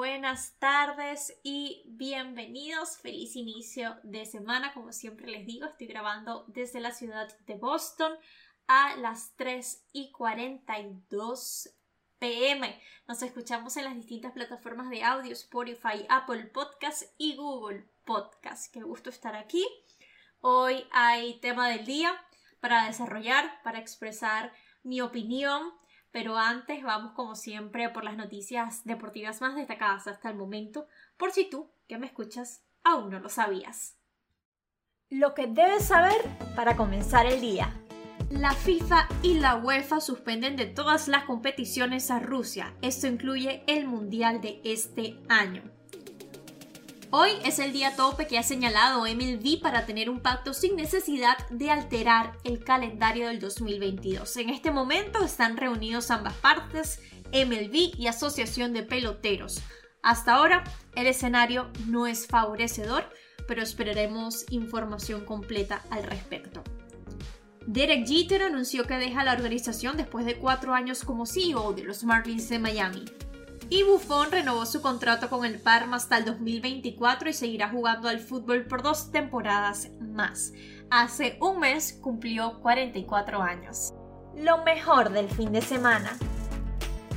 [0.00, 2.96] Buenas tardes y bienvenidos.
[2.96, 4.72] Feliz inicio de semana.
[4.72, 8.10] Como siempre les digo, estoy grabando desde la ciudad de Boston
[8.66, 11.76] a las 3 y 42
[12.18, 12.80] pm.
[13.08, 18.72] Nos escuchamos en las distintas plataformas de audio, Spotify, Apple Podcast y Google Podcast.
[18.72, 19.66] Qué gusto estar aquí.
[20.40, 22.18] Hoy hay tema del día
[22.60, 24.50] para desarrollar, para expresar
[24.82, 25.74] mi opinión
[26.12, 30.86] pero antes vamos como siempre por las noticias deportivas más destacadas hasta el momento,
[31.16, 33.96] por si tú, que me escuchas, aún no lo sabías.
[35.08, 36.20] Lo que debes saber
[36.54, 37.74] para comenzar el día.
[38.30, 42.74] La FIFA y la UEFA suspenden de todas las competiciones a Rusia.
[42.80, 45.79] Esto incluye el Mundial de este año.
[47.12, 51.36] Hoy es el día tope que ha señalado MLB para tener un pacto sin necesidad
[51.48, 54.36] de alterar el calendario del 2022.
[54.36, 57.00] En este momento están reunidos ambas partes,
[57.32, 59.60] MLB y Asociación de Peloteros.
[60.02, 60.62] Hasta ahora
[60.94, 63.10] el escenario no es favorecedor,
[63.48, 66.62] pero esperaremos información completa al respecto.
[67.66, 72.04] Derek Jeter anunció que deja la organización después de cuatro años como CEO de los
[72.04, 73.04] Marlins de Miami.
[73.72, 78.18] Y Buffon renovó su contrato con el Parma hasta el 2024 y seguirá jugando al
[78.18, 80.52] fútbol por dos temporadas más.
[80.90, 83.92] Hace un mes cumplió 44 años.
[84.34, 86.18] Lo mejor del fin de semana.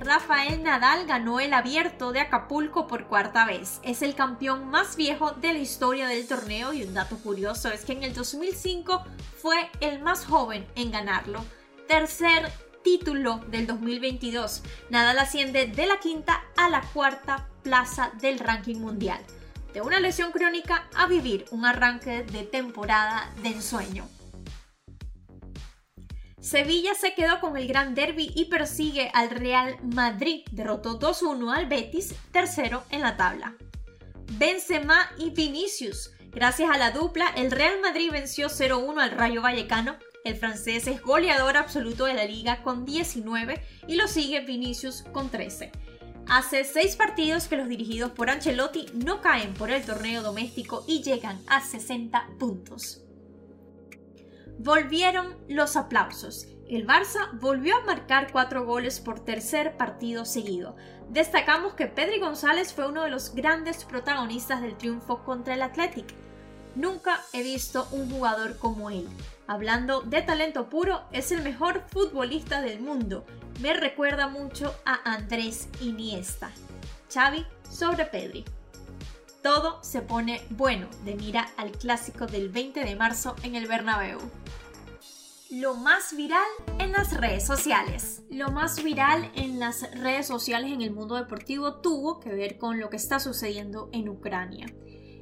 [0.00, 3.80] Rafael Nadal ganó el abierto de Acapulco por cuarta vez.
[3.82, 7.84] Es el campeón más viejo de la historia del torneo y un dato curioso es
[7.84, 9.04] que en el 2005
[9.36, 11.44] fue el más joven en ganarlo.
[11.88, 12.50] Tercer
[12.88, 14.62] título del 2022.
[14.88, 19.20] Nadal asciende de la quinta a la cuarta plaza del ranking mundial.
[19.74, 24.08] De una lesión crónica a vivir un arranque de temporada de ensueño.
[26.40, 30.46] Sevilla se quedó con el Gran Derby y persigue al Real Madrid.
[30.50, 33.54] Derrotó 2-1 al Betis, tercero en la tabla.
[34.32, 36.12] Benzema y Vinicius.
[36.30, 41.02] Gracias a la dupla, el Real Madrid venció 0-1 al Rayo Vallecano el francés es
[41.02, 45.72] goleador absoluto de la liga con 19 y lo sigue Vinicius con 13.
[46.28, 51.02] Hace seis partidos que los dirigidos por Ancelotti no caen por el torneo doméstico y
[51.02, 53.02] llegan a 60 puntos.
[54.58, 56.46] Volvieron los aplausos.
[56.68, 60.76] El Barça volvió a marcar cuatro goles por tercer partido seguido.
[61.08, 66.14] Destacamos que Pedri González fue uno de los grandes protagonistas del triunfo contra el Athletic.
[66.74, 69.08] Nunca he visto un jugador como él.
[69.50, 73.24] Hablando de talento puro, es el mejor futbolista del mundo.
[73.62, 76.50] Me recuerda mucho a Andrés Iniesta.
[77.10, 78.44] Xavi sobre Pedri.
[79.42, 84.18] Todo se pone bueno de mira al clásico del 20 de marzo en el Bernabéu.
[85.50, 86.46] Lo más viral
[86.78, 88.20] en las redes sociales.
[88.28, 92.78] Lo más viral en las redes sociales en el mundo deportivo tuvo que ver con
[92.78, 94.66] lo que está sucediendo en Ucrania.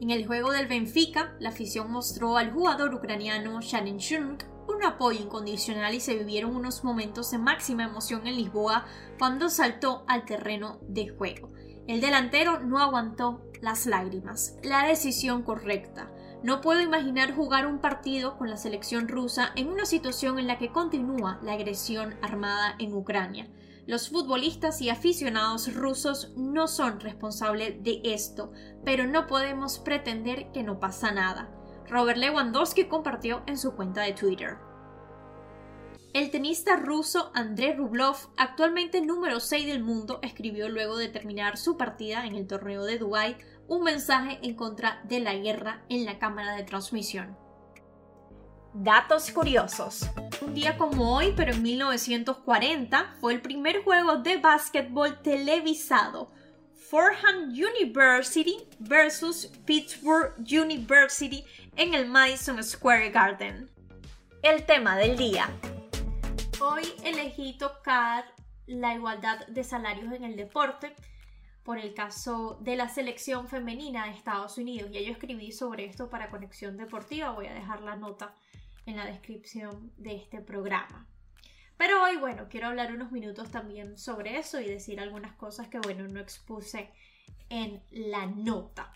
[0.00, 5.20] En el juego del Benfica, la afición mostró al jugador ucraniano Shannon Shunk un apoyo
[5.20, 8.86] incondicional y se vivieron unos momentos de máxima emoción en Lisboa
[9.18, 11.50] cuando saltó al terreno de juego.
[11.88, 14.56] El delantero no aguantó las lágrimas.
[14.62, 16.08] La decisión correcta.
[16.44, 20.58] No puedo imaginar jugar un partido con la selección rusa en una situación en la
[20.58, 23.48] que continúa la agresión armada en Ucrania.
[23.88, 28.52] Los futbolistas y aficionados rusos no son responsables de esto,
[28.84, 31.48] pero no podemos pretender que no pasa nada.
[31.88, 34.58] Robert Lewandowski compartió en su cuenta de Twitter.
[36.12, 41.78] El tenista ruso Andrei Rublev, actualmente número 6 del mundo, escribió luego de terminar su
[41.78, 43.38] partida en el torneo de Dubái
[43.68, 47.38] un mensaje en contra de la guerra en la cámara de transmisión.
[48.80, 50.08] Datos curiosos.
[50.40, 56.30] Un día como hoy, pero en 1940, fue el primer juego de básquetbol televisado.
[56.88, 61.44] Fordham University versus Pittsburgh University
[61.74, 63.68] en el Madison Square Garden.
[64.42, 65.50] El tema del día.
[66.60, 68.26] Hoy elegí tocar
[68.66, 70.94] la igualdad de salarios en el deporte
[71.64, 74.92] por el caso de la selección femenina de Estados Unidos.
[74.92, 78.36] Ya yo escribí sobre esto para Conexión Deportiva, voy a dejar la nota
[78.88, 81.06] en la descripción de este programa.
[81.76, 85.78] Pero hoy, bueno, quiero hablar unos minutos también sobre eso y decir algunas cosas que,
[85.78, 86.90] bueno, no expuse
[87.50, 88.92] en la nota.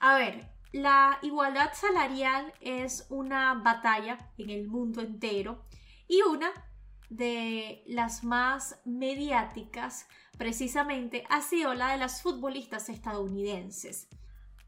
[0.00, 5.64] A ver, la igualdad salarial es una batalla en el mundo entero
[6.06, 6.50] y una
[7.10, 10.06] de las más mediáticas
[10.38, 14.08] precisamente ha sido la de las futbolistas estadounidenses.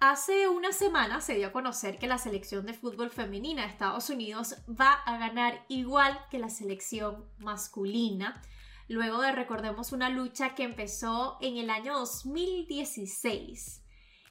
[0.00, 4.10] Hace una semana se dio a conocer que la selección de fútbol femenina de Estados
[4.10, 8.40] Unidos va a ganar igual que la selección masculina,
[8.86, 13.82] luego de recordemos una lucha que empezó en el año 2016.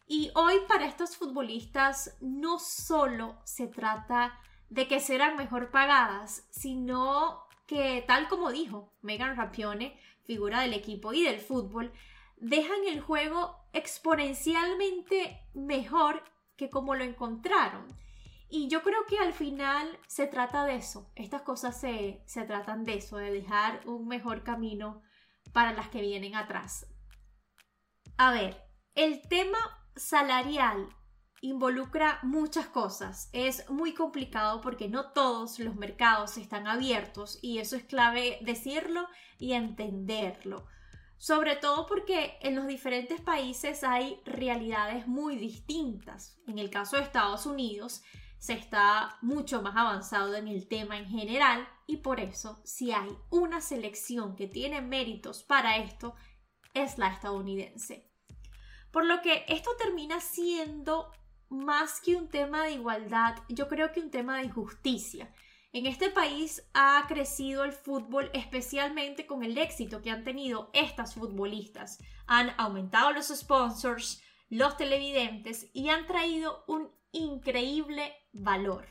[0.07, 4.39] Y hoy para estos futbolistas no solo se trata
[4.69, 11.11] de que serán mejor pagadas, sino que tal como dijo Megan Rapione, figura del equipo
[11.11, 11.91] y del fútbol,
[12.37, 16.23] dejan el juego exponencialmente mejor
[16.55, 17.87] que como lo encontraron.
[18.49, 21.11] Y yo creo que al final se trata de eso.
[21.15, 25.01] Estas cosas se, se tratan de eso, de dejar un mejor camino
[25.51, 26.87] para las que vienen atrás.
[28.17, 28.63] A ver,
[28.95, 29.59] el tema
[29.95, 30.89] salarial
[31.41, 33.29] involucra muchas cosas.
[33.33, 39.07] Es muy complicado porque no todos los mercados están abiertos y eso es clave decirlo
[39.37, 40.65] y entenderlo.
[41.17, 46.39] Sobre todo porque en los diferentes países hay realidades muy distintas.
[46.47, 48.03] En el caso de Estados Unidos
[48.37, 53.09] se está mucho más avanzado en el tema en general y por eso si hay
[53.31, 56.13] una selección que tiene méritos para esto
[56.73, 58.11] es la estadounidense.
[58.91, 61.11] Por lo que esto termina siendo
[61.49, 65.33] más que un tema de igualdad, yo creo que un tema de justicia.
[65.73, 71.15] En este país ha crecido el fútbol especialmente con el éxito que han tenido estas
[71.15, 71.99] futbolistas.
[72.25, 78.87] Han aumentado los sponsors, los televidentes y han traído un increíble valor.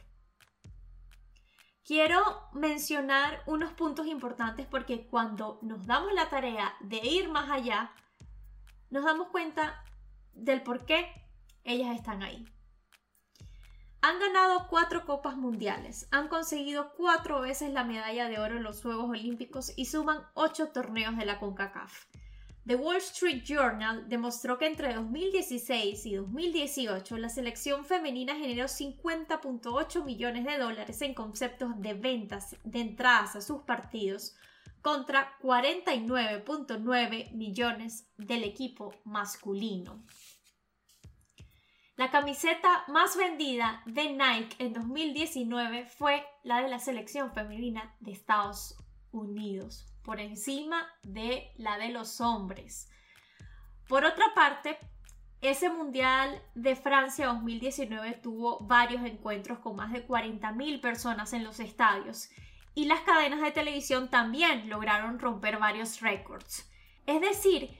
[1.82, 2.20] Quiero
[2.52, 7.92] mencionar unos puntos importantes porque cuando nos damos la tarea de ir más allá,
[8.90, 9.82] nos damos cuenta
[10.32, 11.10] del por qué
[11.64, 12.44] ellas están ahí.
[14.06, 18.80] Han ganado cuatro copas mundiales, han conseguido cuatro veces la medalla de oro en los
[18.80, 22.04] Juegos Olímpicos y suman ocho torneos de la CONCACAF.
[22.68, 30.04] The Wall Street Journal demostró que entre 2016 y 2018 la selección femenina generó 50.8
[30.04, 34.36] millones de dólares en conceptos de ventas de entradas a sus partidos
[34.82, 40.00] contra 49.9 millones del equipo masculino.
[41.96, 48.12] La camiseta más vendida de Nike en 2019 fue la de la selección femenina de
[48.12, 48.76] Estados
[49.12, 52.90] Unidos, por encima de la de los hombres.
[53.88, 54.78] Por otra parte,
[55.40, 61.60] ese Mundial de Francia 2019 tuvo varios encuentros con más de 40.000 personas en los
[61.60, 62.28] estadios
[62.74, 66.70] y las cadenas de televisión también lograron romper varios récords.
[67.06, 67.70] Es decir,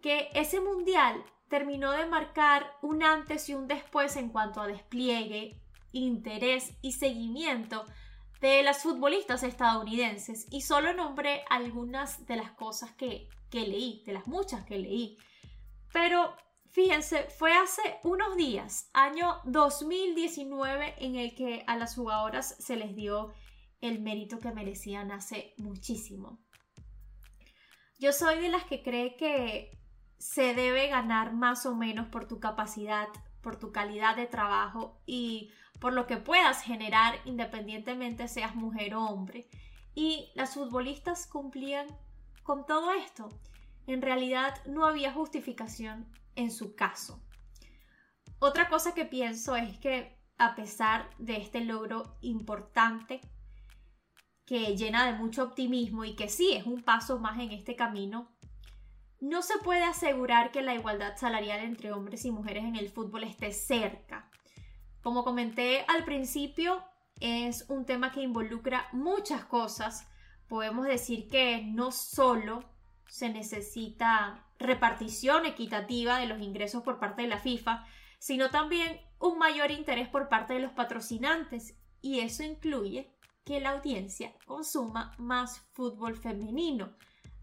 [0.00, 5.60] que ese Mundial terminó de marcar un antes y un después en cuanto a despliegue,
[5.92, 7.84] interés y seguimiento
[8.40, 14.12] de las futbolistas estadounidenses y solo nombré algunas de las cosas que, que leí, de
[14.12, 15.18] las muchas que leí.
[15.92, 16.34] Pero
[16.70, 22.94] fíjense, fue hace unos días, año 2019, en el que a las jugadoras se les
[22.94, 23.32] dio
[23.80, 26.40] el mérito que merecían hace muchísimo.
[27.98, 29.75] Yo soy de las que cree que
[30.18, 33.08] se debe ganar más o menos por tu capacidad,
[33.40, 39.04] por tu calidad de trabajo y por lo que puedas generar independientemente seas mujer o
[39.04, 39.48] hombre.
[39.94, 41.86] Y las futbolistas cumplían
[42.42, 43.28] con todo esto.
[43.86, 47.22] En realidad no había justificación en su caso.
[48.38, 53.20] Otra cosa que pienso es que a pesar de este logro importante
[54.44, 58.35] que llena de mucho optimismo y que sí es un paso más en este camino,
[59.28, 63.24] no se puede asegurar que la igualdad salarial entre hombres y mujeres en el fútbol
[63.24, 64.30] esté cerca.
[65.02, 66.84] Como comenté al principio,
[67.20, 70.08] es un tema que involucra muchas cosas.
[70.48, 72.62] Podemos decir que no solo
[73.08, 77.84] se necesita repartición equitativa de los ingresos por parte de la FIFA,
[78.18, 83.12] sino también un mayor interés por parte de los patrocinantes y eso incluye
[83.44, 86.96] que la audiencia consuma más fútbol femenino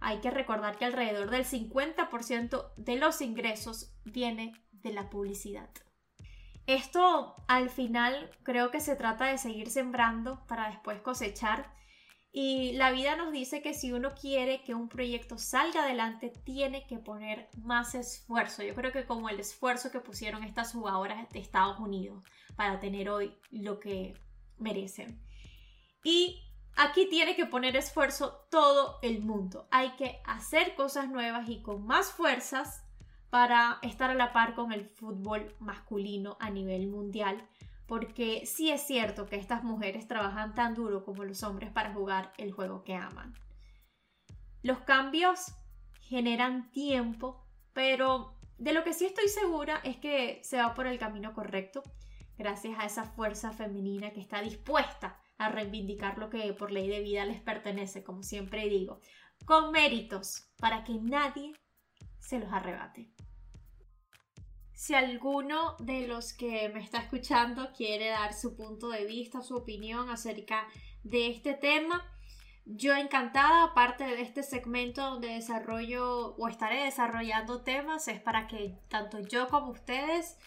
[0.04, 5.70] hay que recordar que alrededor del 50% de los ingresos viene de la publicidad.
[6.68, 11.74] Esto al final creo que se trata de seguir sembrando para después cosechar
[12.36, 16.86] y la vida nos dice que si uno quiere que un proyecto salga adelante tiene
[16.88, 18.64] que poner más esfuerzo.
[18.64, 22.24] Yo creo que como el esfuerzo que pusieron estas jugadoras de Estados Unidos
[22.56, 24.16] para tener hoy lo que
[24.58, 25.22] merecen.
[26.04, 26.42] Y
[26.76, 29.68] Aquí tiene que poner esfuerzo todo el mundo.
[29.70, 32.84] Hay que hacer cosas nuevas y con más fuerzas
[33.30, 37.48] para estar a la par con el fútbol masculino a nivel mundial,
[37.88, 42.34] porque sí es cierto que estas mujeres trabajan tan duro como los hombres para jugar
[42.38, 43.34] el juego que aman.
[44.64, 45.54] Los cambios
[46.02, 50.98] generan tiempo, pero de lo que sí estoy segura es que se va por el
[50.98, 51.84] camino correcto,
[52.38, 57.02] gracias a esa fuerza femenina que está dispuesta a reivindicar lo que por ley de
[57.02, 59.02] vida les pertenece, como siempre digo,
[59.46, 61.54] con méritos para que nadie
[62.20, 63.12] se los arrebate.
[64.74, 69.56] Si alguno de los que me está escuchando quiere dar su punto de vista, su
[69.56, 70.68] opinión acerca
[71.04, 72.06] de este tema,
[72.66, 78.78] yo encantada, aparte de este segmento donde desarrollo o estaré desarrollando temas, es para que
[78.90, 80.38] tanto yo como ustedes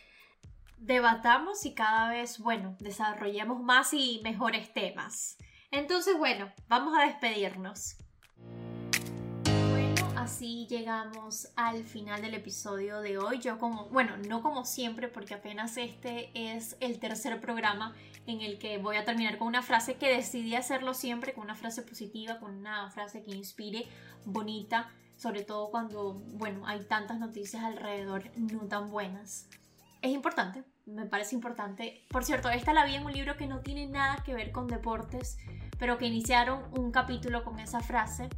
[0.78, 5.36] debatamos y cada vez, bueno, desarrollemos más y mejores temas.
[5.70, 7.96] Entonces, bueno, vamos a despedirnos.
[10.16, 13.38] Así llegamos al final del episodio de hoy.
[13.38, 17.94] Yo como, bueno, no como siempre, porque apenas este es el tercer programa
[18.26, 21.54] en el que voy a terminar con una frase que decidí hacerlo siempre, con una
[21.54, 23.86] frase positiva, con una frase que inspire,
[24.24, 29.48] bonita, sobre todo cuando, bueno, hay tantas noticias alrededor no tan buenas
[30.02, 32.04] es importante, me parece importante.
[32.08, 34.66] Por cierto, esta la vi en un libro que no tiene nada que ver con
[34.66, 35.38] deportes,
[35.78, 38.28] pero que iniciaron un capítulo con esa frase,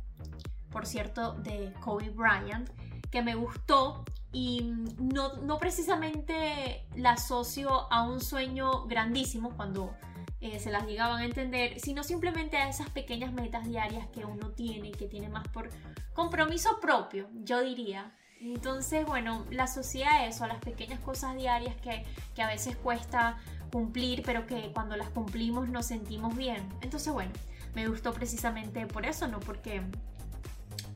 [0.70, 2.68] por cierto, de Kobe Bryant,
[3.10, 9.94] que me gustó y no, no precisamente la asocio a un sueño grandísimo cuando
[10.40, 14.50] eh, se las llegaban a entender, sino simplemente a esas pequeñas metas diarias que uno
[14.50, 15.70] tiene que tiene más por
[16.12, 22.04] compromiso propio, yo diría, entonces, bueno, la asocié eso, las pequeñas cosas diarias que,
[22.40, 23.38] a veces cuesta
[23.72, 26.68] cumplir, pero que cuando las cumplimos nos sentimos bien.
[26.80, 27.32] Entonces, bueno,
[27.74, 29.82] me gustó precisamente por eso, no porque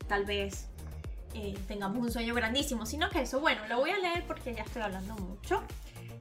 [0.07, 0.69] tal vez
[1.35, 4.63] eh, tengamos un sueño grandísimo, sino que eso, bueno, lo voy a leer porque ya
[4.63, 5.63] estoy hablando mucho.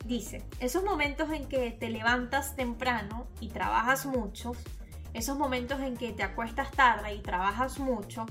[0.06, 4.54] Dice, esos momentos en que te levantas temprano y trabajas mucho,
[5.14, 8.26] esos momentos en que te acuestas tarde y trabajas mucho,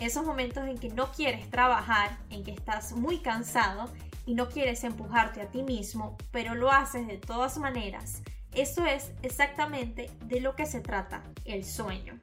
[0.00, 3.90] esos momentos en que no quieres trabajar, en que estás muy cansado
[4.26, 8.22] y no quieres empujarte a ti mismo, pero lo haces de todas maneras.
[8.52, 12.18] Eso es exactamente de lo que se trata el sueño.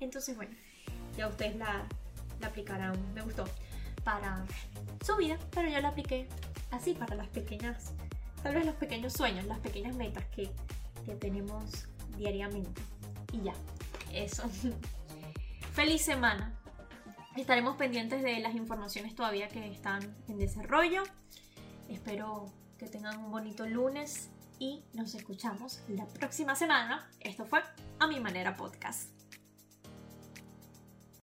[0.00, 0.54] Entonces, bueno,
[1.16, 1.86] ya ustedes la,
[2.44, 3.44] aplicarán, me gustó,
[4.04, 4.44] para
[5.04, 6.28] su vida, pero yo la apliqué
[6.70, 7.92] así para las pequeñas,
[8.42, 10.50] tal vez los pequeños sueños, las pequeñas metas que,
[11.04, 12.82] que tenemos diariamente.
[13.32, 13.54] Y ya,
[14.12, 14.42] eso.
[15.72, 16.61] Feliz semana.
[17.36, 21.02] Estaremos pendientes de las informaciones todavía que están en desarrollo.
[21.88, 27.08] Espero que tengan un bonito lunes y nos escuchamos la próxima semana.
[27.20, 27.62] Esto fue
[28.00, 29.21] A Mi Manera Podcast.